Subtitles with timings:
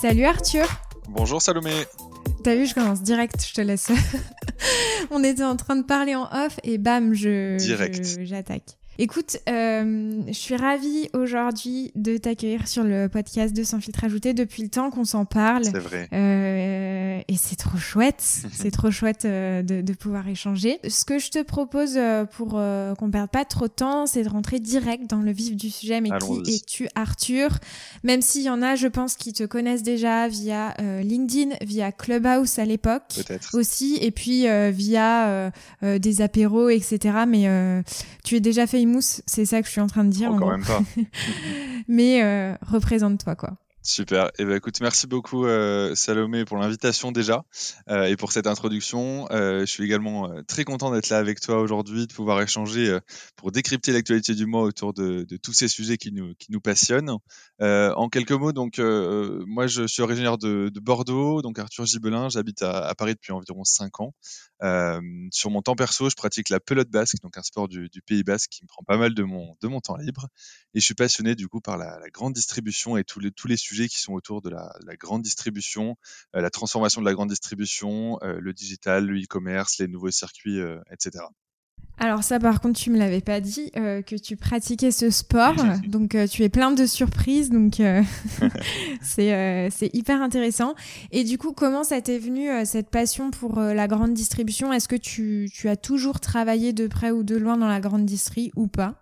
[0.00, 0.66] Salut Arthur.
[1.08, 1.70] Bonjour Salomé.
[2.44, 3.90] T'as vu, je commence direct, je te laisse.
[5.10, 7.56] On était en train de parler en off et bam, je
[8.22, 8.76] j'attaque.
[8.98, 14.32] Écoute, euh, je suis ravie aujourd'hui de t'accueillir sur le podcast de Sans filtre ajouté
[14.32, 15.64] depuis le temps qu'on s'en parle.
[15.64, 16.08] C'est vrai.
[16.12, 16.45] Euh,
[17.76, 18.20] trop chouette,
[18.52, 20.78] c'est trop chouette euh, de, de, pouvoir échanger.
[20.88, 24.22] Ce que je te propose euh, pour euh, qu'on perde pas trop de temps, c'est
[24.22, 26.00] de rentrer direct dans le vif du sujet.
[26.00, 27.50] Mais qui es-tu, Arthur?
[28.02, 32.58] Même s'il y en a, je pense, qui te connaissent déjà via LinkedIn, via Clubhouse
[32.58, 33.20] à l'époque
[33.52, 35.50] aussi, et puis via
[35.82, 37.24] des apéros, etc.
[37.26, 37.82] Mais
[38.24, 40.32] tu es déjà fait mousse, c'est ça que je suis en train de dire.
[40.32, 40.82] Encore même pas.
[41.88, 43.56] Mais euh, représente-toi, quoi.
[43.86, 44.32] Super.
[44.40, 47.44] Eh ben écoute, merci beaucoup euh, Salomé pour l'invitation déjà
[47.88, 49.28] euh, et pour cette introduction.
[49.30, 52.98] Euh, je suis également très content d'être là avec toi aujourd'hui, de pouvoir échanger
[53.36, 57.16] pour décrypter l'actualité du mois autour de, tous ces sujets qui nous, qui nous passionnent.
[57.60, 62.62] en quelques mots, donc moi je suis originaire de, de, Bordeaux, donc Arthur Gibelin, j'habite
[62.62, 64.14] à, Paris depuis environ 5 ans.
[65.30, 68.24] sur mon temps perso, je pratique la pelote basque, donc un sport du, du, Pays
[68.24, 70.26] basque qui me prend pas mal de mon, de mon temps libre.
[70.74, 73.46] Et je suis passionné du coup par la, la grande distribution et tous les, tous
[73.46, 75.96] les sujets qui sont autour de la, la grande distribution,
[76.34, 80.60] euh, la transformation de la grande distribution, euh, le digital, le e-commerce, les nouveaux circuits,
[80.60, 81.24] euh, etc.
[81.98, 85.54] Alors ça par contre tu me l'avais pas dit que tu pratiquais ce sport.
[85.86, 87.48] Donc tu es plein de surprises.
[87.48, 87.80] Donc
[89.02, 90.74] c'est c'est hyper intéressant.
[91.10, 94.74] Et du coup comment ça t'est venu cette passion pour la grande distribution?
[94.74, 98.04] Est-ce que tu, tu as toujours travaillé de près ou de loin dans la grande
[98.04, 99.00] distrie ou pas?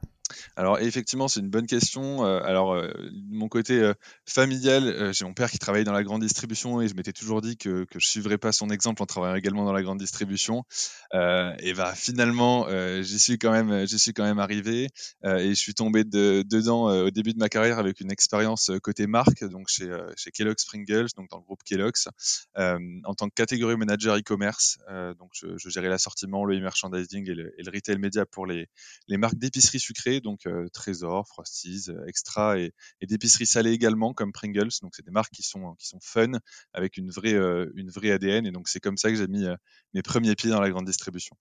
[0.56, 2.24] Alors effectivement, c'est une bonne question.
[2.24, 3.94] Euh, alors euh, de mon côté euh,
[4.26, 7.56] familial, j'ai mon père qui travaille dans la grande distribution et je m'étais toujours dit
[7.56, 10.64] que, que je suivrais pas son exemple en travaillant également dans la grande distribution.
[11.12, 12.66] et bah finalement,
[13.02, 14.88] j'y suis quand même, j'y suis quand même arrivé
[15.24, 19.44] et je suis tombé dedans au début de ma carrière avec une expérience côté marque,
[19.44, 22.08] donc chez, chez Kellogg's Pringles, donc dans le groupe Kellogg's,
[22.56, 24.78] en tant que catégorie manager e-commerce.
[25.18, 28.68] donc je, gérais l'assortiment, le e-merchandising et le, et le retail média pour les,
[29.08, 34.70] les marques d'épicerie sucrée donc Trésor, Frosties, Extra et, et d'épiceries salées également comme Pringles.
[34.82, 36.32] Donc c'est des marques qui sont qui sont fun
[36.72, 37.38] avec une vraie
[37.74, 39.46] une vraie ADN et donc c'est comme ça que j'ai mis
[39.92, 41.36] mes premiers pieds dans la grande distribution.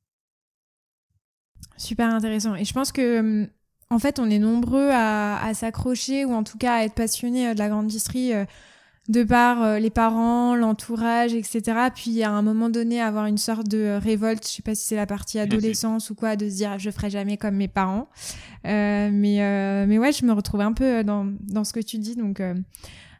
[1.78, 3.50] Super intéressant et je pense que
[3.90, 7.54] en fait on est nombreux à, à s'accrocher ou en tout cas à être passionnés
[7.54, 8.46] de la grande distribution
[9.10, 11.62] de par euh, les parents, l'entourage, etc.
[11.94, 14.96] Puis à un moment donné, avoir une sorte de révolte, je sais pas si c'est
[14.96, 18.10] la partie adolescence ou quoi, de se dire je ferai jamais comme mes parents.
[18.66, 21.98] Euh, mais euh, mais ouais, je me retrouve un peu dans dans ce que tu
[21.98, 22.42] dis, donc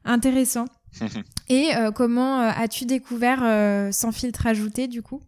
[0.06, 0.66] intéressant.
[1.50, 5.22] Et comment as-tu découvert Sans filtre ajouté du coup?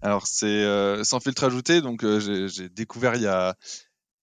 [0.00, 0.64] Alors c'est
[1.04, 3.54] Sans filtre ajouté, donc j'ai découvert il y a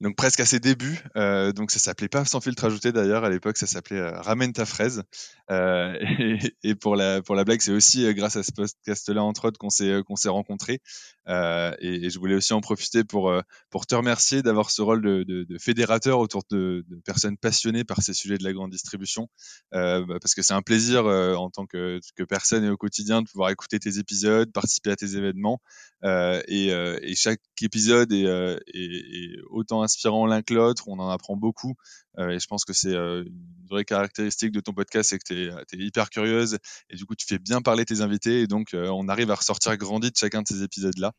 [0.02, 1.04] donc presque à ses débuts.
[1.16, 4.54] Euh, donc ça s'appelait pas sans filtre ajouté d'ailleurs à l'époque, ça s'appelait euh, Ramène
[4.54, 5.04] ta fraise.
[5.52, 5.98] Euh,
[6.64, 9.58] et, pour la pour la blague, c'est aussi euh, grâce à ce podcast-là entre autres
[9.58, 10.80] qu'on s'est qu'on s'est rencontrés.
[11.28, 13.34] Euh, et, je voulais aussi en profiter pour
[13.70, 17.84] pour te remercier d'avoir ce rôle de, de, de fédérateur autour de, de, personnes passionnées
[17.84, 19.28] par ces sujets de la grande distribution,
[19.72, 23.28] bah, parce que c'est un plaisir en tant que, que personne et au quotidien de
[23.28, 25.60] pouvoir écouter tes épisodes, participer à tes événements.
[26.04, 31.36] Et, et, chaque épisode est, est, est autant inspirant l'un que l'autre, on en apprend
[31.36, 31.76] beaucoup.
[32.20, 35.24] Euh, et je pense que c'est euh, une vraie caractéristique de ton podcast, c'est que
[35.46, 36.58] es, es, hyper curieuse
[36.90, 39.36] et du coup tu fais bien parler tes invités et donc euh, on arrive à
[39.36, 41.14] ressortir grandi de chacun de ces épisodes-là.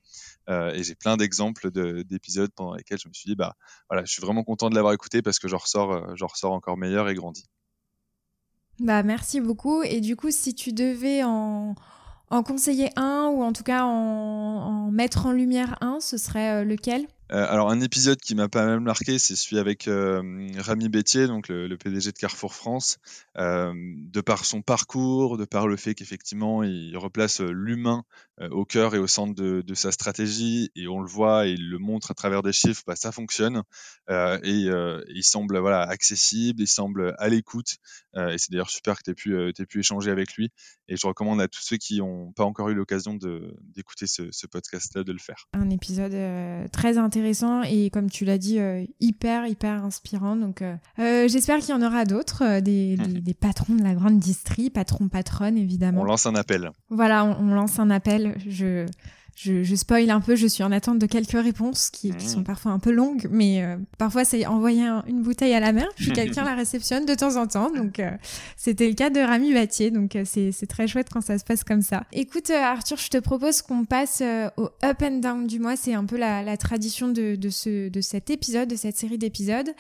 [0.49, 1.71] et j'ai plein d'exemples
[2.05, 3.55] d'épisodes pendant lesquels je me suis dit, bah
[3.89, 6.77] voilà, je suis vraiment content de l'avoir écouté parce que j'en ressors, j'en ressors encore
[6.77, 7.45] meilleur et grandi.
[8.81, 9.83] Bah merci beaucoup.
[9.83, 11.75] Et du coup, si tu devais en,
[12.31, 17.07] en conseiller un ou en tout cas en mettre en lumière un, ce serait lequel?
[17.33, 21.27] Euh, alors un épisode qui m'a pas mal marqué, c'est celui avec euh, Rami Bétier,
[21.27, 22.99] donc le, PDG de Carrefour France.
[23.39, 28.05] Euh, de par son parcours, de par le fait qu'effectivement il replace l'humain
[28.51, 31.79] au cœur et au centre de, sa stratégie, et on le voit, et il le
[31.79, 33.63] montre à travers des chiffres, bah, ça fonctionne.
[34.09, 34.69] et
[35.09, 37.77] il semble voilà accessible, il semble à l'écoute.
[38.17, 40.51] et c'est d'ailleurs super que tu aies pu, pu échanger avec lui.
[40.89, 44.47] Et je recommande à tous ceux qui n'ont pas encore eu l'occasion d'écouter ce, ce
[44.47, 45.47] podcast-là de le faire.
[45.53, 50.37] Un épisode très intéressant intéressant et comme tu l'as dit, euh, hyper, hyper inspirant.
[50.37, 53.95] Donc euh, euh, j'espère qu'il y en aura d'autres, des, des, des, patrons de la
[53.95, 56.03] grande distrie, patrons, patronnes évidemment.
[56.03, 56.71] On lance un appel.
[56.89, 58.37] Voilà, on, on lance un appel.
[58.47, 58.87] Je,
[59.43, 62.41] je, je, spoil un peu, je suis en attente de quelques réponses qui, qui sont
[62.41, 62.45] mmh.
[62.45, 66.13] parfois un peu longues, mais euh, parfois c'est envoyer une bouteille à la mer, puis
[66.13, 67.71] quelqu'un la réceptionne de temps en temps.
[67.71, 68.11] Donc euh,
[68.57, 71.65] c'était le cas de Rami Batier, donc euh, c'est très chouette quand ça se passe
[71.65, 72.05] comme ça.
[72.13, 74.23] Écoute Arthur, je te propose qu'on passe
[74.59, 77.89] au up and down du mois, c'est un peu la, la tradition de, de, ce,
[77.89, 79.71] de cet épisode, de cette série d'épisodes.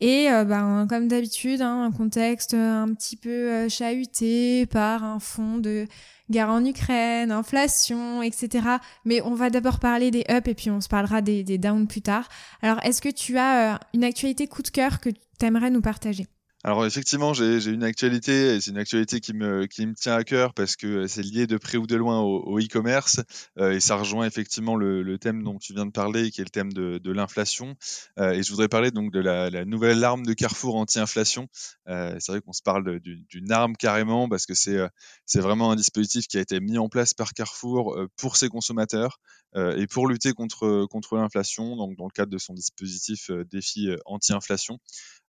[0.00, 5.86] Et ben, comme d'habitude, hein, un contexte un petit peu chahuté par un fond de
[6.30, 8.66] guerre en Ukraine, inflation, etc.
[9.04, 12.02] Mais on va d'abord parler des ups et puis on se parlera des, downs plus
[12.02, 12.28] tard.
[12.62, 15.82] Alors, est-ce que tu as euh, une actualité coup de cœur que tu aimerais nous
[15.82, 16.26] partager?
[16.62, 20.24] Alors effectivement, j'ai une actualité, et c'est une actualité qui me, qui me tient à
[20.24, 23.22] cœur parce que c'est lié de près ou de loin au e-commerce,
[23.58, 26.44] euh, et ça rejoint effectivement le, le, thème dont tu viens de parler, qui est
[26.44, 27.76] le thème de, de l'inflation.
[28.18, 31.48] Euh, et je voudrais parler donc de la, la nouvelle arme de Carrefour anti-inflation.
[31.88, 34.78] Euh, c'est vrai qu'on se parle d'une arme carrément parce que c'est
[35.24, 39.18] c'est vraiment un dispositif qui a été mis en place par Carrefour pour ses consommateurs
[39.56, 44.78] et pour lutter contre, contre l'inflation, donc dans le cadre de son dispositif défi anti-inflation.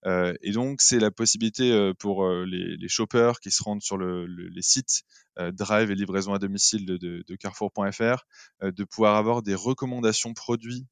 [0.06, 3.84] Euh, et donc, c'est la possibilité euh, pour euh, les, les, shoppers qui se rendent
[3.84, 5.04] sur le, les sites
[5.38, 8.26] Drive et livraison à domicile de, Carrefour.fr
[8.62, 10.86] de pouvoir avoir des recommandations produits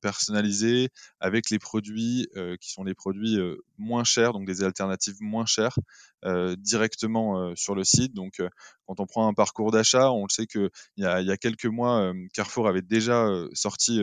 [0.00, 2.28] personnalisées avec les produits
[2.60, 3.38] qui sont les produits
[3.78, 5.76] moins chers, donc des alternatives moins chères
[6.58, 8.14] directement sur le site.
[8.14, 8.40] Donc,
[8.86, 11.66] quand on prend un parcours d'achat, on le sait qu'il y a, y a quelques
[11.66, 13.96] mois, Carrefour avait déjà sorti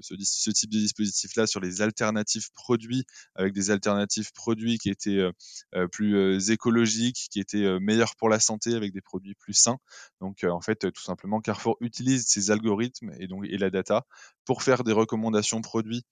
[0.00, 3.04] ce, type de dispositif-là sur les alternatives produits
[3.34, 5.32] avec des alternatives produits qui étaient euh,
[5.74, 9.78] euh, plus euh, écologiques, qui étaient meilleurs pour la santé avec des produits plus sains.
[10.20, 14.06] Donc en fait, tout simplement, Carrefour utilise ces algorithmes et donc et la data
[14.44, 16.04] pour faire des recommandations produits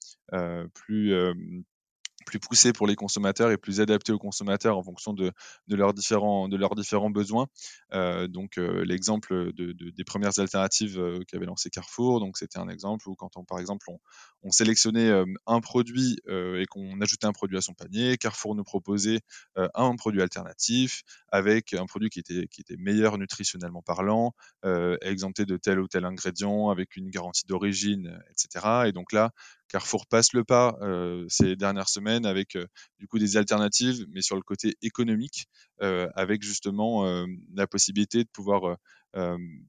[0.75, 1.15] plus
[2.27, 5.33] plus poussé pour les consommateurs et plus adapté aux consommateurs en fonction de,
[5.69, 7.47] de leurs, différents, de leurs différents besoins.
[7.95, 12.59] Euh, donc euh, l'exemple de, de, des premières alternatives euh, qu'avait lancé Carrefour, donc c'était
[12.59, 13.99] un exemple où quand on, par exemple on,
[14.43, 15.11] on sélectionnait
[15.47, 19.21] un produit et qu'on ajoutait un produit à son panier, Carrefour nous proposait
[19.57, 24.35] un produit alternatif avec un produit qui était, qui était meilleur nutritionnellement parlant,
[25.01, 28.85] exempté de tel ou tel ingrédient, avec une garantie d'origine, etc.
[28.87, 29.31] Et donc là,
[29.69, 30.79] Carrefour passe le pas
[31.29, 32.57] ces dernières semaines avec
[32.99, 35.47] du coup des alternatives, mais sur le côté économique,
[35.81, 38.77] avec justement la possibilité de pouvoir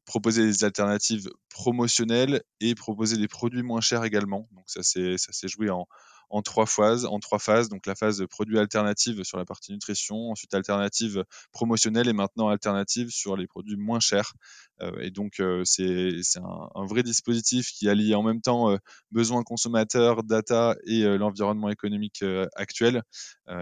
[0.05, 4.47] proposer des alternatives promotionnelles et proposer des produits moins chers également.
[4.51, 5.87] Donc ça s'est joué en,
[6.29, 7.69] en trois phases, en trois phases.
[7.69, 12.49] Donc la phase de produits alternatifs sur la partie nutrition, ensuite alternative promotionnelle et maintenant
[12.49, 14.33] alternative sur les produits moins chers.
[14.81, 18.77] Euh, et donc euh, c'est un, vrai dispositif qui allie en même temps euh,
[19.11, 22.23] besoins consommateurs, data et l'environnement économique
[22.55, 23.03] actuel.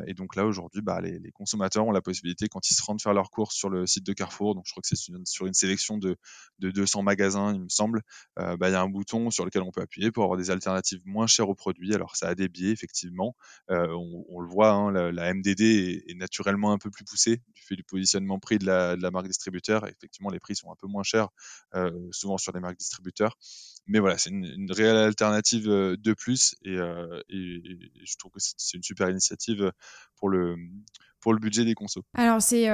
[0.07, 3.13] et donc là aujourd'hui, bah, les, consommateurs ont la possibilité quand ils se rendent faire
[3.13, 4.95] leurs courses sur le site de Carrefour, donc je crois que c'est
[5.25, 6.17] sur une sélection de,
[6.59, 8.01] de 200 magasins, il me semble,
[8.37, 11.01] bah, il y a un bouton sur lequel on peut appuyer pour avoir des alternatives
[11.05, 11.93] moins chères aux produits.
[11.93, 13.35] Alors ça a des effectivement.
[13.71, 13.87] Euh,
[14.29, 17.83] on, le voit, hein, la, MDD est, naturellement un peu plus poussée du fait du
[17.83, 19.87] positionnement prix de la, marque distributeur.
[19.87, 21.29] effectivement, les prix sont un peu moins chers,
[21.75, 23.37] euh, souvent sur les marques distributeurs.
[23.87, 28.83] Mais voilà, c'est une, réelle alternative euh, de plus et, je trouve que c'est une
[28.83, 29.71] super initiative
[30.17, 30.55] pour le
[31.21, 32.03] pour le budget des consos.
[32.13, 32.65] Alors c'est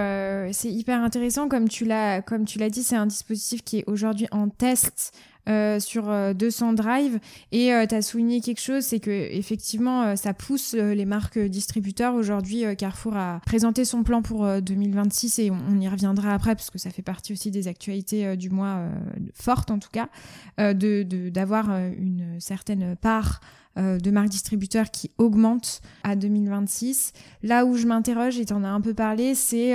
[0.54, 3.83] c'est hyper intéressant comme tu l'as comme tu l'as dit, c'est un dispositif qui est
[3.88, 5.13] aujourd'hui en test
[5.50, 6.04] euh, sur
[6.36, 7.20] 200 euh, drive
[7.52, 12.14] et euh, tu as souligné quelque chose c'est que effectivement ça pousse les marques distributeurs
[12.14, 16.78] aujourd'hui Carrefour a présenté son plan pour 2026 et on, y reviendra après parce que
[16.78, 18.86] ça fait partie aussi des actualités du mois
[19.34, 20.10] fortes en tout cas
[20.58, 23.42] de d'avoir une certaine part
[23.77, 27.13] de marques distributeurs qui augmente à 2026.
[27.42, 29.74] Là où je m'interroge, et tu en as un peu parlé, c'est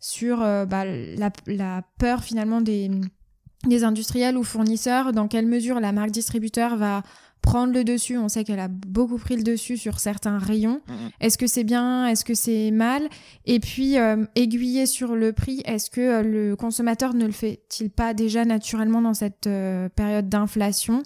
[0.00, 2.88] sur bah, la, peur finalement des,
[3.66, 7.02] des industriels ou fournisseurs, dans quelle mesure la marque distributeur va
[7.42, 8.18] prendre le dessus?
[8.18, 10.80] On sait qu'elle a beaucoup pris le dessus sur certains rayons.
[10.88, 11.10] Mm, mm.
[11.20, 12.06] Est-ce que c'est bien?
[12.06, 13.08] Est-ce que c'est mal?
[13.46, 17.90] Et puis, euh, aiguiller sur le prix, est-ce que euh, le consommateur ne le fait-il
[17.90, 21.02] pas déjà naturellement dans cette euh, période d'inflation?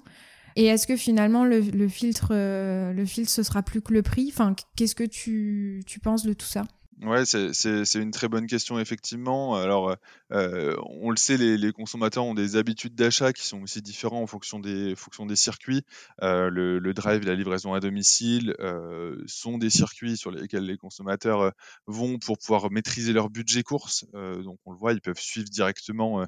[0.57, 4.29] Et est-ce que finalement le, le filtre, le filtre, ce sera plus que le prix?
[4.31, 6.63] Enfin, qu'est-ce que tu, tu penses de tout ça?
[7.01, 9.55] Ouais, c'est une très bonne question effectivement.
[9.57, 9.97] Alors,
[10.31, 14.21] euh, on le sait, les les consommateurs ont des habitudes d'achat qui sont aussi différents
[14.21, 15.83] en fonction des fonction des circuits.
[16.21, 20.65] Euh, le le drive et la livraison à domicile, euh, sont des circuits sur lesquels
[20.65, 21.51] les consommateurs,
[21.85, 24.05] vont pour pouvoir maîtriser leur budget course.
[24.13, 26.25] donc on le voit, ils peuvent suivre directement,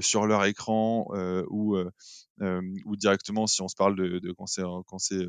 [0.00, 1.06] sur leur écran,
[1.50, 1.76] ou,
[2.40, 5.26] ou directement si on se parle de de quand c'est,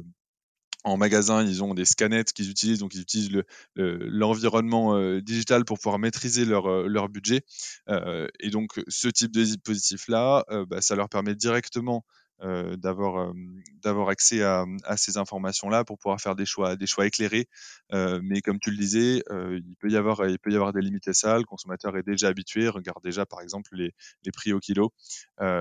[0.84, 3.44] en magasin, ils ont des scanettes qu'ils utilisent, donc ils utilisent
[3.76, 7.44] l'environnement le, digital pour pouvoir maîtriser leur, leur budget.
[7.88, 12.04] et donc, ce type de dispositif-là, bah, ça leur permet directement
[12.44, 17.48] euh, d'avoir accès à, à ces informations-là pour pouvoir faire des choix des choix éclairés.
[17.94, 20.74] Euh, mais comme tu le disais, euh, il peut y avoir il peut y avoir
[20.74, 21.38] des limites à ça.
[21.38, 24.92] Le consommateur est déjà habitué, regarde déjà par exemple les, les prix au kilo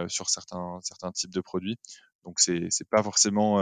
[0.08, 1.76] sur certains certains types de produits.
[2.24, 3.58] Donc c'est c'est pas forcément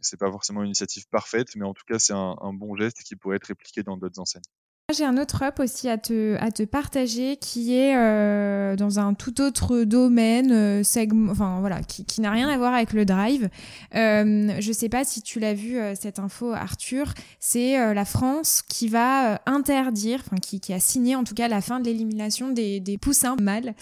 [0.00, 3.02] c'est pas forcément une initiative parfaite, mais en tout cas c'est un, un bon geste
[3.02, 4.42] qui pourrait être répliqué dans d'autres enseignes.
[4.90, 9.12] J'ai un autre up aussi à te, à te partager qui est euh, dans un
[9.12, 13.04] tout autre domaine, euh, segment, enfin voilà, qui, qui n'a rien à voir avec le
[13.04, 13.50] drive.
[13.94, 17.12] Euh, je sais pas si tu l'as vu euh, cette info, Arthur.
[17.38, 21.48] C'est euh, la France qui va interdire, enfin qui, qui a signé en tout cas
[21.48, 23.74] la fin de l'élimination des, des poussins mâles.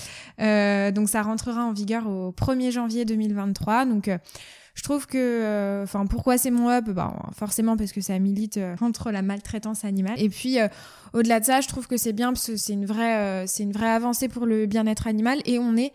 [0.93, 3.85] donc ça rentrera en vigueur au 1er janvier 2023.
[3.85, 4.11] Donc
[4.77, 8.59] je trouve que, euh, enfin, pourquoi c'est mon hub bah, Forcément parce que ça milite
[8.59, 10.15] euh, contre la maltraitance animale.
[10.19, 10.69] Et puis, euh,
[11.15, 13.73] au-delà de ça, je trouve que c'est bien parce que c'est une vraie, c'est une
[13.73, 15.93] vraie avancée pour le bien-être animal et on est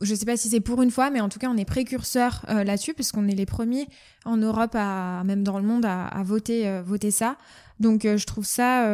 [0.00, 2.44] je sais pas si c'est pour une fois, mais en tout cas, on est précurseur
[2.48, 3.86] là-dessus, parce qu'on est les premiers
[4.24, 7.36] en Europe, à, même dans le monde, à, à voter, voter ça.
[7.78, 8.84] Donc, je trouve ça,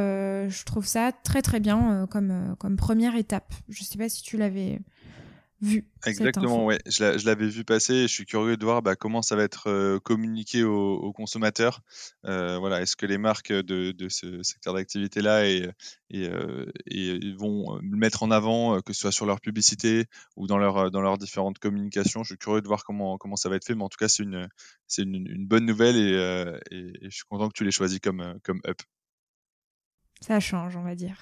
[0.49, 3.55] je trouve ça très très bien comme comme première étape.
[3.71, 4.81] Je sais pas si tu l'avais
[5.61, 5.87] vu.
[6.07, 6.79] Exactement, ouais.
[6.87, 7.95] Je l'avais vu passer.
[7.95, 11.81] Et je suis curieux de voir bah, comment ça va être euh, communiqué aux, consommateurs.
[12.27, 15.71] Euh, voilà, est-ce que les marques de, de ce secteur d'activité-là et,
[16.11, 20.47] et, euh, et, vont le mettre en avant, que ce soit sur leur publicité ou
[20.47, 22.23] dans leur dans leurs différentes communications?
[22.23, 24.09] Je suis curieux de voir comment comment ça va être fait, mais en tout cas
[24.09, 24.49] c'est une
[24.87, 28.39] c'est une, une, bonne nouvelle et, et, je suis content que tu l'aies choisi comme
[28.43, 28.81] comme up.
[30.21, 31.21] Ça change, on va dire.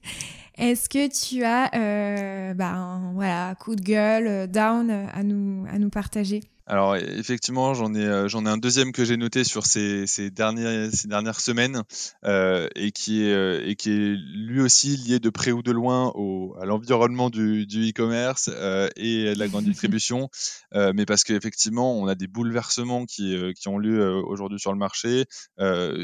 [0.56, 5.66] Est-ce que tu as euh, bah, un voilà, coup de gueule, euh, down à nous,
[5.70, 6.40] à nous partager?
[6.70, 10.30] Alors effectivement, j'en ai euh, j'en ai un deuxième que j'ai noté sur ces, ces
[10.30, 11.82] dernières ces dernières semaines
[12.24, 15.72] euh, et qui est euh, et qui est lui aussi lié de près ou de
[15.72, 20.28] loin au à l'environnement du du e-commerce euh, et de la grande distribution,
[20.76, 24.78] euh, mais parce qu'effectivement on a des bouleversements qui qui ont lieu aujourd'hui sur le
[24.78, 25.24] marché,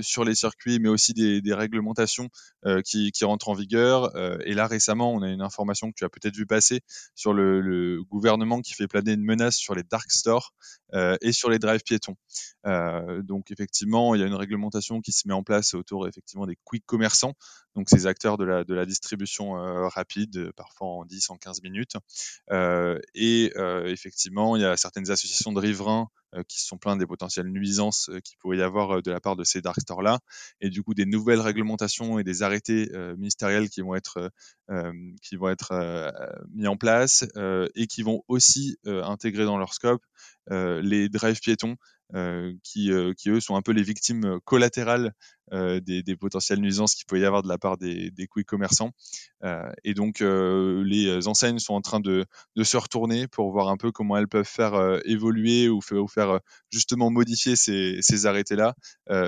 [0.00, 2.28] sur les circuits, mais aussi des, des réglementations
[2.84, 4.10] qui qui rentrent en vigueur.
[4.44, 6.80] et là récemment, on a une information que tu as peut-être vu passer
[7.14, 10.55] sur le, le gouvernement qui fait planer une menace sur les dark stores.
[10.94, 12.16] Euh, et sur les drives piétons.
[12.66, 16.46] Euh, donc effectivement, il y a une réglementation qui se met en place autour effectivement
[16.46, 17.34] des quick commerçants,
[17.74, 21.96] donc ces acteurs de la, distribution euh, rapide, parfois en 10, en 15 minutes.
[23.14, 23.52] et
[23.86, 26.08] effectivement, il y a certaines associations de riverains
[26.48, 29.36] qui se sont plaints des potentielles nuisances qui qu'il pouvait y avoir de la part
[29.36, 30.18] de ces dark stores là
[30.60, 34.30] et du coup des nouvelles réglementations et des arrêtés ministériels qui vont être
[35.22, 36.12] qui vont être
[36.52, 37.24] mis en place
[37.74, 40.02] et qui vont aussi intégrer dans leur scope
[40.50, 41.95] les drives piétons euh,
[42.62, 45.12] qui, euh, qui, eux sont un peu les victimes collatérales
[45.52, 48.92] euh, des, des, potentielles nuisances qu'il peut y avoir de la part des, des commerçants.
[49.84, 52.24] et donc les enseignes sont en train de,
[52.56, 57.10] de, se retourner pour voir un peu comment elles peuvent faire évoluer ou faire, justement
[57.10, 58.74] modifier ces, ces arrêtés-là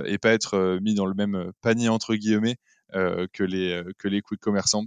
[0.06, 2.56] et pas être mis dans le même panier entre guillemets
[2.92, 4.84] que les que les quick commerçants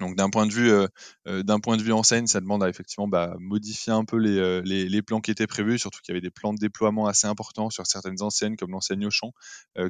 [0.00, 0.86] donc d'un point de vue euh,
[1.26, 4.38] euh, d'un point de vue enseigne, ça demande à effectivement bah, modifier un peu les,
[4.38, 7.06] euh, les, les, plans qui étaient prévus, surtout qu'il y avait des plans de déploiement
[7.06, 9.32] assez importants sur certaines enseignes comme l'enseigne Auchan,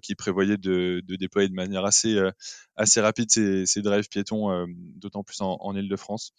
[0.02, 2.18] qui prévoyait de, de, déployer de manière assez
[2.76, 6.32] assez rapide ces, ces drives piétons, d'autant plus en, en Ile-de-France.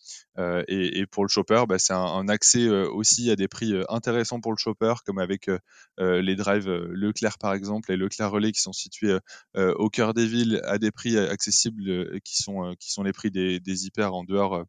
[0.67, 4.39] Et, et, pour le shopper, bah, c'est un, un, accès aussi à des prix intéressants
[4.39, 5.49] pour le shopper, comme avec
[5.97, 9.17] les drives Leclerc par exemple et Leclerc Relais qui sont situés
[9.55, 13.58] au cœur des villes à des prix accessibles qui sont qui sont les prix des
[13.59, 14.63] des, hyper en dehors, euh,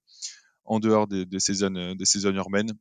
[0.65, 2.73] en dehors de, ces zones, euh, de ces zones urbaines.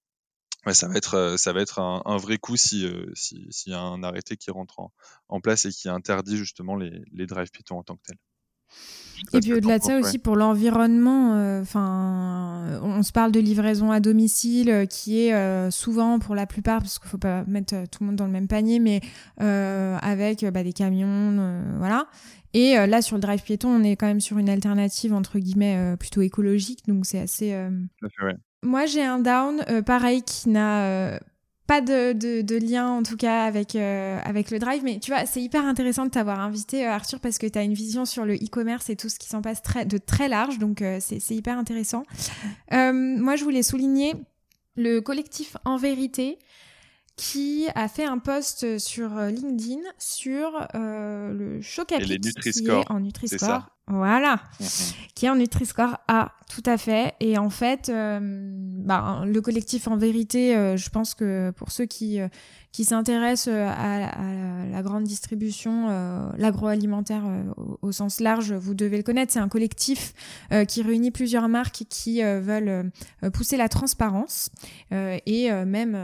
[0.72, 4.04] ça va être, euh, ça va être un, vrai coup si s'il y a un
[4.04, 4.80] arrêté qui rentre
[5.28, 8.18] en, place et qui interdit justement les, les drives Python en tant que tel.
[9.34, 14.00] Et puis au-delà de ça aussi pour l'environnement, enfin, on se parle de livraison à
[14.00, 18.16] domicile qui est souvent pour la plupart, parce qu'il faut pas mettre tout le monde
[18.16, 19.02] dans le même panier, mais
[19.38, 22.08] avec bah, des camions, voilà.
[22.54, 25.38] Et euh, là, sur le drive piéton, on est quand même sur une alternative entre
[25.38, 27.54] guillemets euh, plutôt écologique, donc c'est assez.
[27.54, 27.70] Euh,
[28.64, 31.20] Moi, j'ai un down pareil qui n'a
[31.70, 35.66] pas de, lien en tout cas avec avec le drive, mais tu vois, c'est hyper
[35.66, 38.96] intéressant de t'avoir invité Arthur parce que tu as une vision sur le e-commerce et
[38.96, 42.04] tout ce qui s'en passe de très large, donc c'est hyper intéressant.
[42.72, 44.16] moi, je voulais souligner
[44.76, 46.40] le collectif En Vérité
[47.20, 53.02] qui a fait un post sur euh, LinkedIn sur euh, le Chocapic qui est en
[53.02, 53.68] Nutri-Score.
[53.92, 54.40] Voilà,
[55.16, 57.16] qui est en Nutri-Score A, tout à fait.
[57.20, 62.20] Et en fait, euh, bah, le collectif en vérité, je pense que pour ceux qui
[62.72, 64.12] qui s'intéressent à,
[64.72, 65.88] la grande distribution,
[66.38, 67.24] l'agroalimentaire
[67.82, 69.34] au, sens large, vous devez le connaître.
[69.34, 70.14] C'est un collectif
[70.68, 72.92] qui réunit plusieurs marques qui veulent
[73.34, 74.52] pousser la transparence
[74.92, 75.98] et même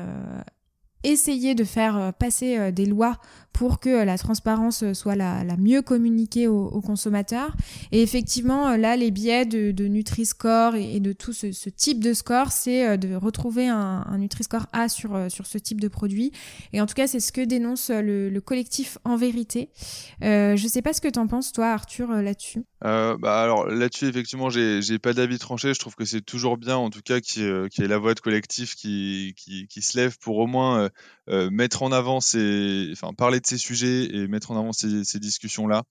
[1.12, 3.18] essayer de faire passer des lois
[3.56, 7.56] pour que la transparence soit la, mieux communiquée aux, consommateurs.
[7.94, 12.52] Et effectivement, là, les biais de, de Nutri-Score et, de tout ce, type de score,
[12.52, 16.34] c'est euh, de retrouver un, Nutri-Score A sur, euh, sur ce type de produit.
[16.74, 19.70] Et en tout cas, c'est ce que dénonce le, collectif En Vérité.
[20.22, 22.66] Euh, je sais pas ce que tu en penses, toi, Arthur, euh, là-dessus.
[22.82, 25.74] bah alors là-dessus, effectivement, j'ai, pas d'avis tranché.
[25.74, 28.20] Je trouve que c'est toujours bien, en tout cas, qu'il y ait la voix de
[28.20, 30.90] collectif qui, qui, se lève pour au moins
[31.27, 35.20] mettre en avant ces, enfin, parler de ces sujets et mettre en avant ces, ces
[35.20, 35.84] discussions-là,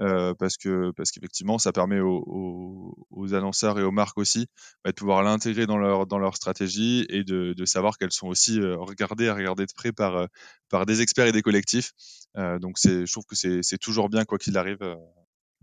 [0.00, 4.46] euh, parce que parce qu'effectivement, ça permet aux, aux, annonceurs et aux marques aussi
[4.82, 8.28] bah, de pouvoir l'intégrer dans leur dans leur stratégie et de, de savoir qu'elles sont
[8.28, 10.26] aussi euh, regardées à regarder de près par euh,
[10.70, 11.92] par des experts et des collectifs.
[12.38, 14.96] Euh, donc c'est, je trouve que c'est toujours bien quoi qu'il arrive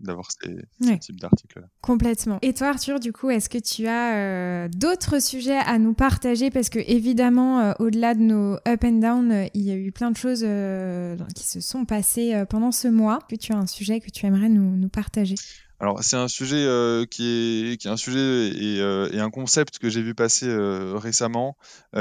[0.00, 1.62] d'avoir ces, ce type d'articles.
[1.80, 2.38] Complètement.
[2.42, 6.50] Et toi, Arthur, du coup, est-ce que tu as euh, d'autres sujets à nous partager?
[6.50, 9.92] Parce que évidemment, euh, au-delà de nos up and down, euh, il y a eu
[9.92, 10.46] plein de choses
[11.34, 13.20] qui se sont passées pendant ce mois.
[13.28, 15.34] Que tu as un sujet que tu aimerais nous, nous partager?
[15.80, 16.66] Alors c'est un sujet
[17.08, 20.48] qui, est, qui est un sujet et, et un concept que j'ai vu passer
[20.94, 21.56] récemment.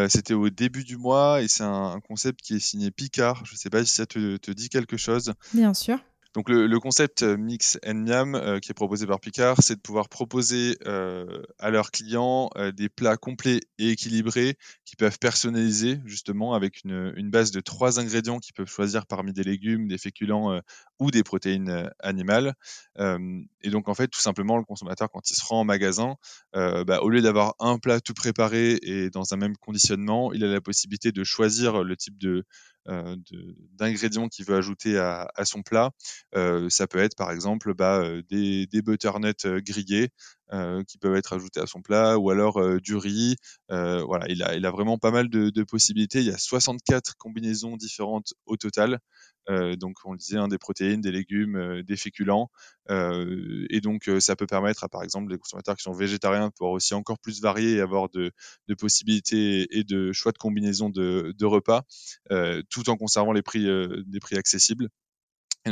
[0.09, 3.45] C'était au début du mois et c'est un, un, concept qui est signé Picard.
[3.45, 5.33] Je ne sais pas si ça te, te dit quelque chose.
[5.53, 5.99] Bien sûr.
[6.33, 9.81] Donc le, concept euh, Mix and Miam euh, qui est proposé par Picard, c'est de
[9.81, 16.53] pouvoir proposer euh, à leurs clients des plats complets et équilibrés qui peuvent personnaliser justement
[16.53, 20.61] avec une, base de trois ingrédients qu'ils peuvent choisir parmi des légumes, des féculents
[20.99, 22.53] ou des protéines animales.
[22.97, 26.15] et donc en fait tout simplement le consommateur quand il se rend en magasin,
[26.53, 30.47] bah, au lieu d'avoir un plat tout préparé et dans un même conditionnement, il a
[30.47, 32.45] la possibilité de choisir le type de
[33.73, 35.91] d'ingrédients qu'il veut ajouter à, son plat.
[36.35, 40.09] Euh, ça peut être par exemple bah, euh, des, butternuts grillés
[40.87, 43.35] qui peuvent être ajoutés à son plat, ou alors du riz.
[43.69, 46.19] voilà, il a, vraiment pas mal de, possibilités.
[46.19, 48.99] Il y a 64 combinaisons différentes au total.
[49.49, 52.49] Euh, donc on le disait, hein, des protéines, des légumes, euh, des féculents.
[52.89, 56.53] Euh, et donc ça peut permettre à par exemple des consommateurs qui sont végétariens de
[56.53, 58.31] pouvoir aussi encore plus varier et avoir de,
[58.67, 61.83] de possibilités et de choix de combinaisons de, de repas,
[62.69, 63.65] tout en conservant les prix,
[64.05, 64.89] des prix accessibles.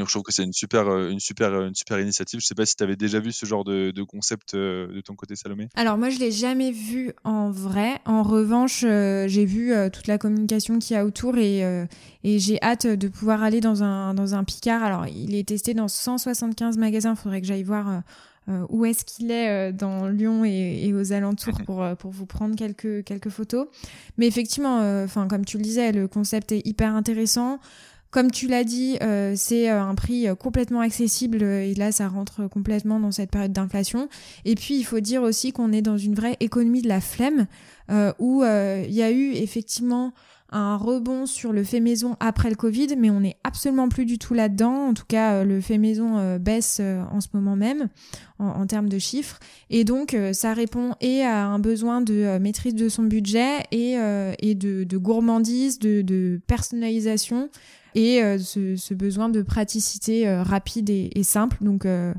[0.03, 2.39] Je trouve que c'est une super, euh, une super, euh, une super initiative.
[2.39, 5.15] Je sais pas si tu avais déjà vu ce genre de, concept euh, de ton
[5.15, 5.69] côté, Salomé.
[5.75, 7.99] Alors moi je l'ai jamais vu en vrai.
[8.05, 11.88] En revanche, j'ai vu toute la communication qu'il y a autour et,
[12.23, 14.84] j'ai hâte de pouvoir aller dans un, dans un Picard.
[14.84, 17.13] Alors il est testé dans 175 magasins.
[17.13, 18.03] Il faudrait que j'aille voir.
[18.69, 23.29] où est-ce qu'il est dans Lyon et, aux alentours pour, pour vous prendre quelques, quelques
[23.29, 23.67] photos.
[24.17, 27.60] Mais effectivement, comme tu le disais, le concept est hyper intéressant.
[28.15, 32.08] Comme tu l'as dit, euh, c'est euh, un prix euh, complètement accessible et là, ça
[32.08, 34.08] rentre complètement dans cette période d'inflation.
[34.45, 37.45] Et puis, il faut dire aussi qu'on est dans une vraie économie de la flemme
[38.17, 40.13] où il y a eu effectivement
[40.49, 44.17] un rebond sur le fait maison après le Covid, mais on n'est absolument plus du
[44.17, 44.88] tout là-dedans.
[44.88, 47.89] En tout cas, le fait maison baisse en ce moment même
[48.39, 49.39] en, termes de chiffres.
[49.69, 53.97] Et donc, ça répond et à un besoin de maîtrise de son budget et,
[54.39, 57.49] et de, de, gourmandise, de, de personnalisation
[57.95, 61.58] et euh, ce, besoin de praticité euh, rapide et, simple.
[61.62, 62.13] Donc, euh,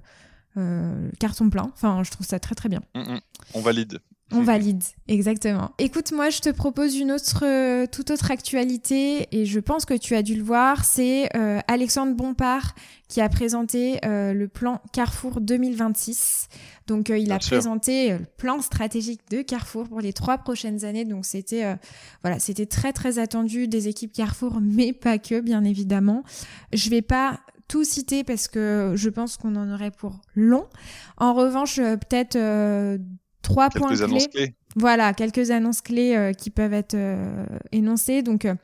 [1.20, 1.70] carton plein.
[1.74, 2.80] Enfin, je trouve ça très très bien.
[2.94, 3.20] Mm, mm.
[3.54, 4.00] On valide.
[4.32, 5.70] On valide, exactement.
[5.78, 10.16] Écoute, moi, je te propose une autre, toute autre actualité, et je pense que tu
[10.16, 10.84] as dû le voir.
[10.84, 11.28] C'est
[11.68, 12.74] Alexandre Bompard
[13.08, 16.48] qui a présenté le plan Carrefour 2026.
[16.88, 21.04] Donc, il a présenté le plan stratégique de Carrefour pour les trois prochaines années.
[21.04, 21.76] Donc, c'était
[22.22, 26.24] voilà, c'était très très attendu des équipes Carrefour, mais pas que, bien évidemment.
[26.72, 30.66] Je vais pas tout citer parce que je pense qu'on en aurait pour long.
[31.16, 32.36] En revanche, peut-être
[33.46, 34.54] trois points clés.
[34.74, 38.22] Voilà, quelques annonces clés euh, qui peuvent être euh, énoncées.
[38.22, 38.54] Donc, euh,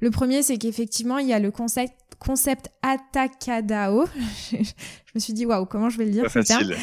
[0.00, 4.06] le premier, c'est qu'effectivement, il y a le concept, concept Atacadao.
[4.52, 4.56] je
[5.14, 6.76] me suis dit, waouh, comment je vais le dire Pas facile.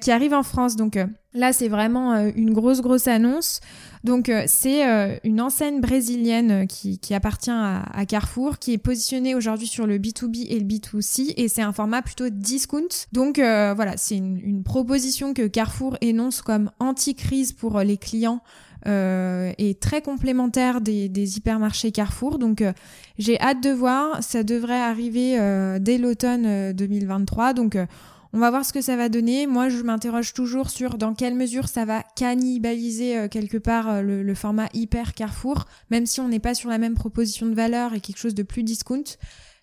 [0.00, 0.76] qui arrive en France.
[0.76, 0.98] Donc,
[1.34, 3.60] là, c'est vraiment une grosse, grosse annonce.
[4.04, 8.78] Donc euh, c'est euh, une enseigne brésilienne euh, qui, qui appartient à, Carrefour, qui est
[8.78, 12.88] positionnée aujourd'hui sur le B2B et le B2C, et c'est un format plutôt discount.
[13.12, 18.40] Donc voilà, c'est une, une, proposition que Carrefour énonce comme anti-crise pour les clients.
[18.88, 22.38] Euh, et très complémentaire des, des hypermarchés Carrefour.
[22.38, 22.64] Donc
[23.18, 25.38] j'ai hâte de voir, ça devrait arriver
[25.80, 27.52] dès l'automne 2023.
[27.52, 27.76] Donc
[28.32, 29.46] On va voir ce que ça va donner.
[29.46, 34.02] Moi, je m'interroge toujours sur dans quelle mesure ça va cannibaliser euh, quelque part euh,
[34.02, 37.94] le, format hyper Carrefour, même si on n'est pas sur la même proposition de valeur
[37.94, 39.16] et quelque chose de plus discount.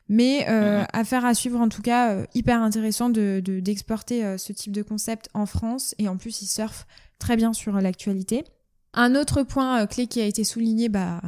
[0.07, 0.87] Mais euh, mhm.
[0.93, 5.47] affaire à suivre en tout cas, hyper intéressant de d'exporter ce type de concept en
[5.47, 6.85] France et en plus ils surfent
[7.17, 8.43] très bien sur l'actualité.
[8.95, 11.21] Un autre point clé qui a été souligné, bah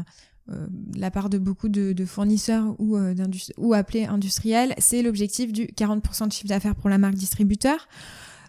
[0.50, 3.14] euh, la part de beaucoup de, fournisseurs ou, euh,
[3.58, 7.88] ou appelés industriels, c'est l'objectif du 40% de chiffre d'affaires pour la marque distributeur.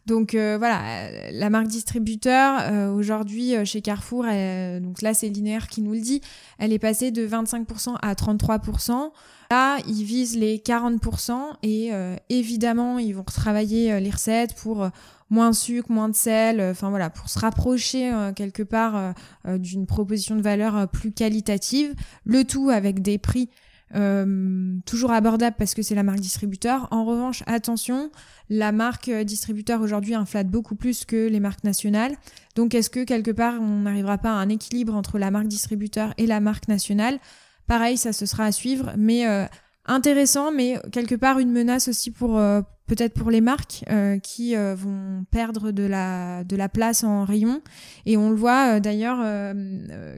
[0.08, 5.92] Donc euh, voilà, la marque distributeur aujourd'hui chez Carrefour, donc là c'est linéaire qui nous
[5.92, 6.20] le dit,
[6.58, 9.10] elle est passée de 25% à 33%.
[9.50, 11.90] Là, ils visent les 40% et
[12.28, 14.90] évidemment ils vont retravailler les recettes pour
[15.30, 19.14] moins de sucre, moins de sel, euh, enfin voilà, pour se rapprocher euh, quelque part
[19.46, 21.94] euh, d'une proposition de valeur plus qualitative,
[22.24, 23.48] le tout avec des prix
[24.84, 26.88] toujours abordables parce que c'est la marque distributeur.
[26.90, 28.10] En revanche, attention,
[28.50, 32.16] la marque distributeur aujourd'hui inflate beaucoup plus que les marques nationales.
[32.54, 36.14] Donc est-ce que quelque part on n'arrivera pas à un équilibre entre la marque distributeur
[36.18, 37.18] et la marque nationale?
[37.66, 39.24] Pareil, ça ce sera à suivre, mais
[39.88, 42.38] intéressant, mais quelque part une menace aussi pour
[42.88, 47.62] peut-être pour les marques euh, qui euh, vont perdre de la place en rayon.
[48.06, 49.18] Et on le voit euh, d'ailleurs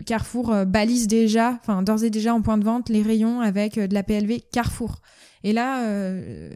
[0.06, 3.92] Carrefour balise déjà enfin d'ores et déjà en point de vente les rayons avec de
[3.92, 5.02] la PLV Carrefour.
[5.42, 5.83] Et là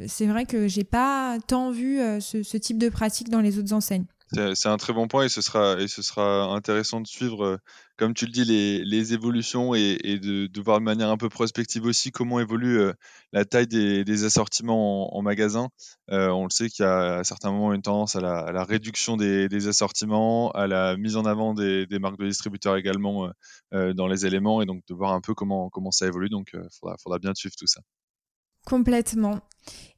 [0.07, 4.07] c'est vrai que j'ai pas tant vu ce, type de pratique dans les autres enseignes.
[4.55, 7.57] C'est un très bon point et ce sera, intéressant de suivre, euh,
[7.97, 11.17] comme tu le dis, les, les évolutions et, et de, de, voir de manière un
[11.17, 12.93] peu prospective aussi comment évolue euh,
[13.33, 15.69] la taille des, des assortiments en, magasin.
[16.11, 18.53] Euh, on le sait qu'il y a à certains moments une tendance à la, à
[18.53, 22.77] la réduction des, des, assortiments, à la mise en avant des, des marques de distributeurs
[22.77, 23.31] également
[23.73, 26.29] dans les éléments et donc de voir un peu comment, comment ça évolue.
[26.29, 27.81] Donc il faudra, faudra bien suivre tout ça.
[28.65, 29.41] Complètement.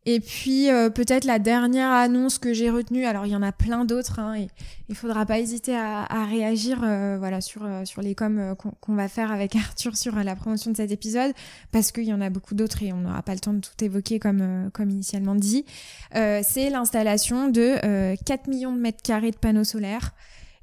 [0.09, 3.50] Et puis euh, peut-être la dernière annonce que j'ai retenue, alors il y en a
[3.50, 4.46] plein d'autres, hein, et
[4.88, 9.09] il faudra pas hésiter à, réagir euh, voilà sur euh, sur les coms qu'on va
[9.09, 11.33] faire avec Arthur sur la promotion de cet épisode,
[11.72, 13.85] parce qu'il y en a beaucoup d'autres et on n'aura pas le temps de tout
[13.85, 15.64] évoquer comme comme initialement dit.
[16.12, 20.12] C'est l'installation de 4 millions de mètres carrés de panneaux solaires.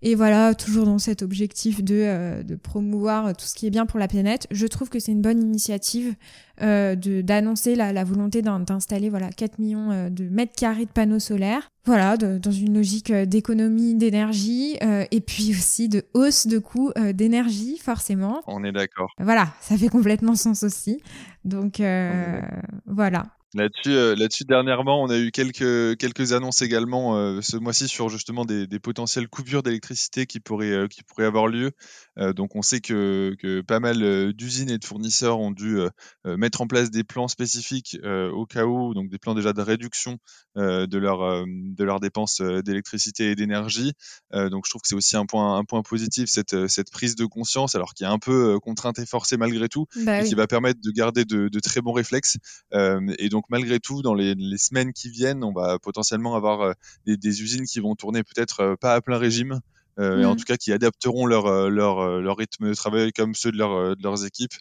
[0.05, 3.85] Et voilà, toujours dans cet objectif de, euh, de promouvoir tout ce qui est bien
[3.85, 6.13] pour la planète, je trouve que c'est une bonne initiative
[6.61, 11.19] euh, d'annoncer la, la, volonté d'installer voilà 4 millions euh, de mètres carrés de panneaux
[11.19, 11.69] solaires.
[11.85, 14.77] Voilà, dans une logique d'économie d'énergie
[15.11, 18.41] et puis aussi de hausse de coût d'énergie, forcément.
[18.47, 19.11] On est d'accord.
[19.19, 21.01] Voilà, ça fait complètement sens aussi.
[21.43, 21.81] Donc
[22.85, 23.25] voilà.
[23.55, 28.09] Là-dessus, euh, là-dessus, dernièrement, on a eu quelques quelques annonces également euh, ce mois-ci sur
[28.09, 31.71] justement des, des potentielles coupures d'électricité qui pourraient euh, qui pourraient avoir lieu.
[32.17, 35.79] Donc, on sait que, que pas mal d'usines et de fournisseurs ont dû
[36.25, 40.17] mettre en place des plans spécifiques au cas où, donc des plans déjà de réduction
[40.55, 43.93] de leur de leurs dépenses d'électricité et d'énergie.
[44.33, 47.25] donc, je trouve que c'est aussi un point un point positif cette cette prise de
[47.25, 50.47] conscience, alors qui est un peu contrainte et forcée malgré tout, bah et qui va
[50.47, 52.37] permettre de garder de, de très bons réflexes.
[52.71, 56.73] et donc malgré tout, dans les, semaines qui viennent, on va potentiellement avoir euh,
[57.05, 59.59] des, usines qui vont tourner peut-être euh, pas à plein régime,
[59.99, 60.37] euh, en mm.
[60.37, 64.03] tout cas qui adapteront leur, leur, leur rythme de travail comme ceux de, leur, de
[64.03, 64.53] leurs équipes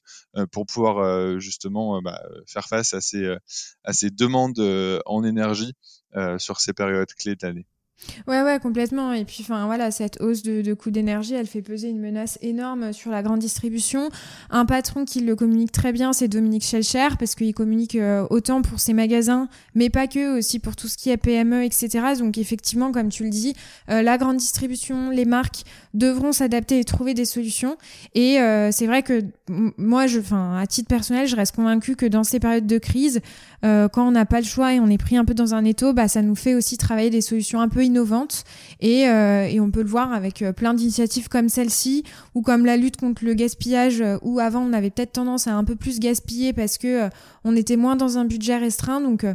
[0.50, 3.36] pour pouvoir justement bah, faire face à ces,
[3.84, 4.60] à ces demandes
[5.06, 5.72] en énergie
[6.38, 7.66] sur ces périodes clés de l'année.
[8.26, 9.12] Ouais, ouais, complètement.
[9.12, 12.92] Et puis, enfin, voilà, cette hausse de, de d'énergie, elle fait peser une menace énorme
[12.92, 14.10] sur la grande distribution.
[14.50, 18.62] Un patron qui le communique très bien, c'est Dominique Schelcher, parce qu'il communique euh, autant
[18.62, 21.88] pour ses magasins, mais pas que, aussi pour tout ce qui est PME, etc.
[22.18, 23.54] Donc, effectivement, comme tu le dis,
[23.90, 25.62] euh, la grande distribution, les marques
[25.94, 27.76] devront s'adapter et trouver des solutions.
[28.14, 29.22] Et euh, c'est vrai que
[29.76, 33.20] moi, je, enfin, à titre personnel, je reste convaincue que dans ces périodes de crise,
[33.62, 35.92] quand on n'a pas le choix et on est pris un peu dans un étau,
[35.92, 38.44] bah, ça nous fait aussi travailler des solutions un peu innovantes
[38.80, 42.64] et, euh, et on peut le voir avec euh, plein d'initiatives comme celle-ci ou comme
[42.64, 45.76] la lutte contre le gaspillage euh, où avant on avait peut-être tendance à un peu
[45.76, 47.08] plus gaspiller parce que
[47.44, 49.26] on était moins dans un budget restreint donc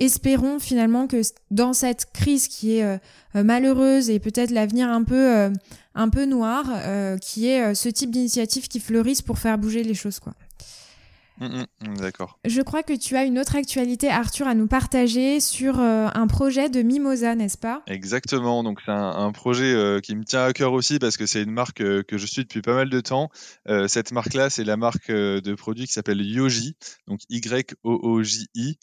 [0.00, 1.20] espérons finalement que
[1.52, 3.00] dans cette crise qui est
[3.34, 5.50] malheureuse et peut-être l'avenir un peu
[5.94, 6.66] un peu noir
[7.20, 10.32] qui est ce type d'initiative qui fleurissent pour faire bouger les choses quoi.
[11.40, 12.38] Mm, mm, d'accord.
[12.44, 16.26] Je crois que tu as une autre actualité, Arthur, à nous partager sur euh, un
[16.26, 17.82] projet de Mimosa, n'est-ce pas?
[17.86, 18.62] Exactement.
[18.62, 21.52] Donc, c'est un, projet euh, qui me tient à cœur aussi parce que c'est une
[21.52, 23.30] marque euh, que je suis depuis pas mal de temps.
[23.86, 26.76] cette marque-là, c'est la marque de produits qui s'appelle Yoji,
[27.06, 28.78] donc Y-O-O-J-I.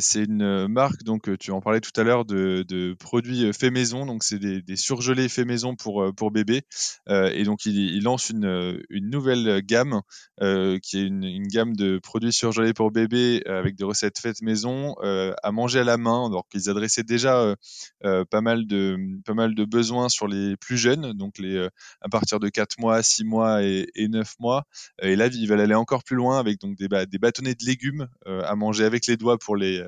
[0.00, 4.06] c'est une marque, donc tu en parlais tout à l'heure, de, produits faits maison.
[4.06, 6.62] Donc, c'est des, surgelés faits maison pour, pour bébés.
[7.08, 10.00] et donc, il, lance une, une nouvelle gamme
[10.38, 14.42] qui est une, une gamme de de produits surgelés pour bébés avec des recettes faites
[14.42, 16.30] maison à manger à la main.
[16.30, 17.54] Donc, ils adressaient déjà
[18.00, 21.68] pas mal de pas mal de besoins sur les plus jeunes, donc les
[22.00, 24.64] à partir de 4 mois, 6 mois et, et 9 mois.
[25.02, 28.08] Et là, ils veulent aller encore plus loin avec donc des, des bâtonnets de légumes
[28.26, 29.82] à manger avec les doigts pour les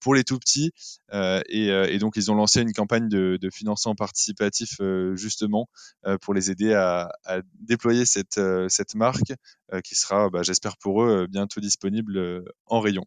[0.00, 0.72] pour les tout petits.
[1.12, 5.68] Euh, euh, et, donc, ils ont lancé une campagne de, financement participatif euh, justement
[6.22, 7.10] pour les aider à,
[7.60, 8.38] déployer cette,
[8.94, 9.32] marque
[9.84, 13.04] qui sera, bah, j'espère pour eux, bientôt disponible en rayon.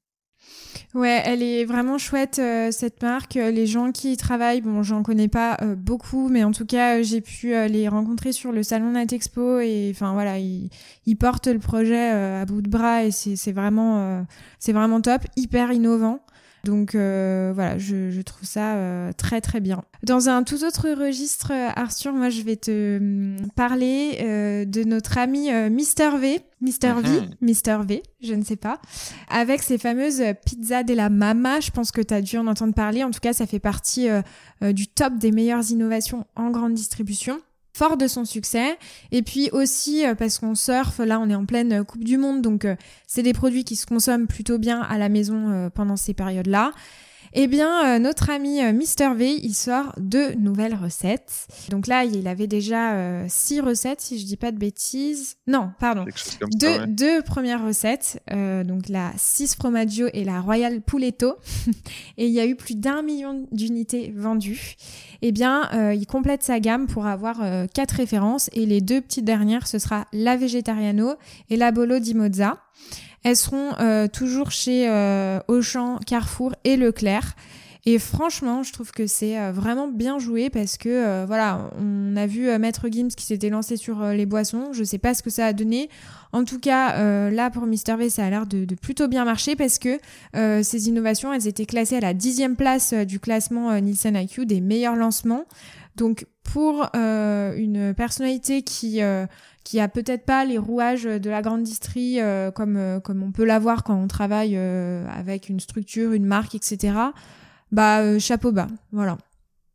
[0.94, 3.36] Ouais, elle est vraiment chouette cette marque.
[3.36, 7.22] Les gens qui y travaillent, bon, j'en connais pas beaucoup, mais en tout cas, j'ai
[7.22, 10.70] pu les rencontrer sur le salon Natexpo et enfin voilà, ils,
[11.06, 14.26] ils portent le projet à bout de bras et c'est vraiment
[14.60, 16.20] c'est vraiment top, hyper innovant.
[16.64, 19.84] Donc euh, voilà, je, trouve ça euh, très très bien.
[20.04, 25.18] Dans un tout autre registre, Arthur, moi je vais te hum, parler euh, de notre
[25.18, 27.30] ami Mister V, Mister V, mhm.
[27.42, 28.80] Mister V, je ne sais pas,
[29.30, 31.60] avec ses fameuses pizzas de la mama.
[31.60, 33.04] Je pense que tu as dû en entendre parler.
[33.04, 34.08] En tout cas, ça fait partie
[34.62, 37.40] du top des meilleures innovations en grande distribution
[37.74, 38.78] fort de son succès.
[39.12, 42.18] Et puis aussi euh, parce qu'on surfe, là on est en pleine euh, Coupe du
[42.18, 42.76] Monde, donc euh,
[43.08, 46.72] c'est des produits qui se consomment plutôt bien à la maison pendant ces périodes-là.
[47.36, 51.48] Eh bien, euh, notre ami euh, Mr V, il sort deux nouvelles recettes.
[51.70, 55.38] Donc là, il avait déjà euh, six recettes, si je dis pas de bêtises.
[55.48, 56.06] Non, pardon.
[56.54, 61.36] Deux, deux premières recettes, donc la 6 fromaggio et la Royal Pouletto.
[62.18, 64.76] et il y a eu plus d'un million d'unités vendues.
[65.22, 67.42] Eh bien, il complète sa gamme pour avoir
[67.74, 68.50] quatre références.
[68.54, 71.16] Et les deux petites dernières, ce sera la Vegetariano
[71.50, 72.58] et la Bolo di Mozza.
[73.24, 77.36] Elles seront euh, toujours chez euh, Auchan, Carrefour et Leclerc.
[77.86, 82.28] Et franchement, je trouve que c'est euh, vraiment bien joué parce que voilà, on a
[82.28, 84.72] vu Maître Gims qui s'était lancé sur les boissons.
[84.72, 85.90] Je sais pas ce que ça a donné.
[86.32, 89.80] En tout cas, là pour Mister V, ça a l'air de, plutôt bien marcher parce
[89.80, 90.00] que
[90.34, 94.96] ces innovations, elles étaient classées à la dixième place du classement Nielsen IQ des meilleurs
[94.96, 95.46] lancements.
[95.96, 99.02] Donc pour une personnalité qui
[99.64, 103.32] qui a peut-être pas les rouages de la grande distrie euh, comme euh, comme on
[103.32, 106.96] peut l'avoir quand on travaille euh, avec une structure, une marque, etc.
[107.72, 109.18] Bah chapeau bas, voilà.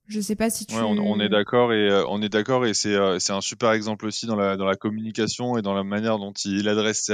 [0.08, 0.74] Je sais pas si tu.
[0.74, 3.72] Ouais, on, est d'accord et euh, on est d'accord et c'est euh, c'est un super
[3.72, 7.12] exemple aussi dans la dans la communication et dans la manière dont il adresse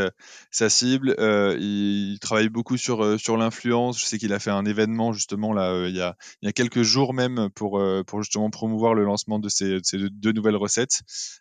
[0.53, 1.17] sa, cible.
[1.19, 3.99] Euh, il, travaille beaucoup sur sur l'influence.
[3.99, 6.53] Je sais qu'il a fait un événement justement là il y a il y a
[6.53, 11.01] quelques jours même pour pour justement promouvoir le lancement de ces, ces deux nouvelles recettes.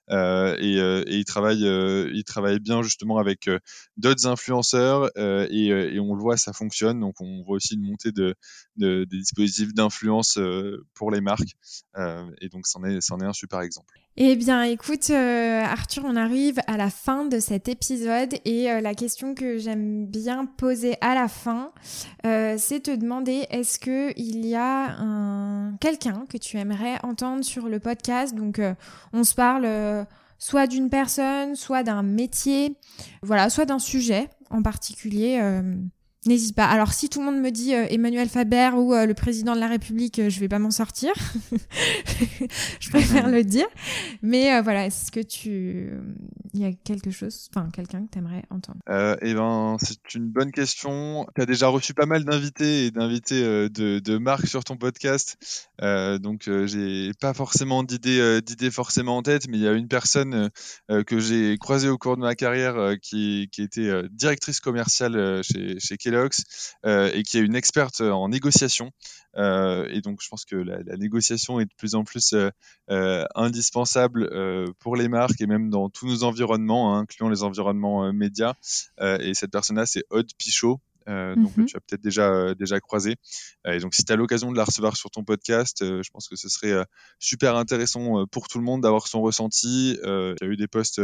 [0.09, 3.47] et, et il travaille il travaille bien justement avec
[3.97, 6.99] d'autres influenceurs et, et on le voit ça fonctionne.
[6.99, 8.33] Donc on voit aussi une montée de,
[8.77, 10.39] de des dispositifs d'influence
[10.95, 11.42] pour les marques.
[11.97, 13.93] Euh, et donc, c'en est, un super exemple.
[14.17, 18.81] Eh bien, écoute, euh, Arthur, on arrive à la fin de cet épisode et euh,
[18.81, 21.71] la question que j'aime bien poser à la fin,
[22.23, 27.67] c'est te demander est-ce que il y a un quelqu'un que tu aimerais entendre sur
[27.67, 28.35] le podcast?
[28.35, 28.61] Donc,
[29.13, 30.05] on se parle
[30.37, 32.77] soit d'une personne, soit d'un métier,
[33.21, 35.39] voilà, soit d'un sujet en particulier.
[36.25, 36.65] N'hésite pas.
[36.65, 39.59] Alors si tout le monde me dit euh, Emmanuel Faber ou euh, le président de
[39.59, 41.11] la République, euh, je vais pas m'en sortir.
[42.79, 43.65] je préfère le dire.
[44.21, 45.91] Mais voilà, est-ce que tu
[46.53, 48.79] il y a quelque chose, enfin quelqu'un que tu aimerais entendre
[49.21, 51.25] Eh ben, c'est une bonne question.
[51.35, 55.37] Tu as déjà reçu pas mal d'invités et d'invités de, de marques sur ton podcast.
[55.81, 60.49] donc j'ai pas forcément d'idées d'idées forcément en tête, mais il y a une personne
[60.89, 65.97] que j'ai croisée au cours de ma carrière qui, qui était directrice commerciale chez chez
[66.85, 68.91] euh, et qui est une experte en négociation.
[69.35, 74.29] Euh, et donc, je pense que la, négociation est de plus en plus euh, indispensable
[74.79, 78.53] pour les marques et même dans tous nos environnements, hein, incluant les environnements médias.
[79.01, 82.79] et cette personne-là, c'est Aude Pichot, euh, donc mmh tu as peut-être déjà euh, déjà
[82.79, 83.15] croisé.
[83.67, 86.27] Euh, et donc si tu as l'occasion de la recevoir sur ton podcast, je pense
[86.27, 86.85] que ce serait
[87.19, 89.97] super intéressant pour tout le monde d'avoir son ressenti.
[90.03, 91.01] il y a eu des posts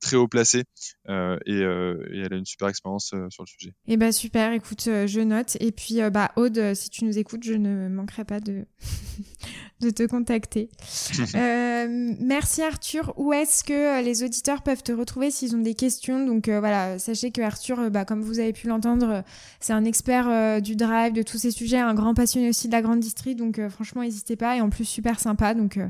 [0.00, 0.64] très haut placés
[1.08, 3.70] et, elle a une super expérience sur le sujet.
[3.86, 5.56] Et eh ben super, écoute, je note.
[5.60, 8.66] Et puis bah Aude, si tu nous écoutes, je ne manquerai pas de
[9.84, 10.68] de te contacter.
[12.20, 13.12] merci Arthur.
[13.16, 16.24] Où est-ce que les auditeurs peuvent te retrouver s'ils ont des questions?
[16.26, 19.24] Donc voilà, sachez que Arthur, bah, comme vous avez pu l'entendre
[19.60, 22.72] c'est un expert euh, du drive, de tous ces sujets, un grand passionné aussi de
[22.72, 23.34] la grande distrie.
[23.34, 24.56] Donc euh, franchement, n'hésitez pas.
[24.56, 25.54] Et en plus, super sympa.
[25.54, 25.88] Donc, euh,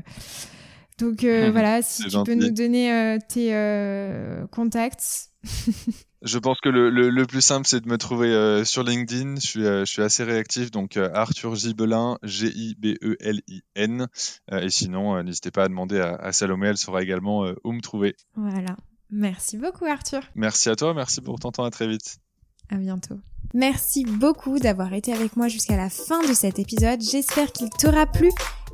[0.97, 1.19] donc
[1.51, 3.51] voilà, si tu peux nous donner tes
[4.51, 5.29] contacts.
[6.25, 9.35] Je pense que le, plus simple, c'est de me trouver sur LinkedIn.
[9.35, 14.07] Je suis, je suis assez réactif, donc Arthur Gibelin, G-I-B-E-L-I-N.
[14.51, 18.15] et sinon, n'hésitez pas à demander à, à, Salomé, elle saura également où me trouver.
[18.35, 18.75] Voilà.
[19.11, 20.21] Merci beaucoup Arthur.
[20.35, 22.17] Merci à toi, merci pour ton temps, à très vite.
[22.69, 23.19] À bientôt.
[23.53, 27.01] Merci beaucoup d'avoir été avec moi jusqu'à la fin de cet épisode.
[27.01, 28.29] J'espère qu'il t'aura plu.